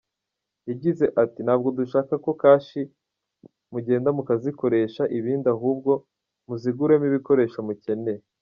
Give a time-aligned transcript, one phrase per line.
[0.69, 2.81] Yagize ati “Ntabwo dushaka ko kashi
[3.73, 5.91] mugenda mukazikoresha ibindi ahubwo
[6.47, 8.23] muziguremo ibikoresho mukeneye.